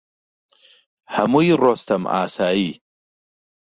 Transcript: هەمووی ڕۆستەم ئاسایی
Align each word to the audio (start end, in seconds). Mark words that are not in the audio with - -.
هەمووی 1.15 1.51
ڕۆستەم 1.61 2.03
ئاسایی 2.13 2.71